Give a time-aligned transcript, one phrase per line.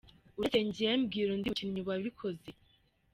[0.37, 2.49] Uretse njye, mbwira undi mukinnyi wabikoze?”.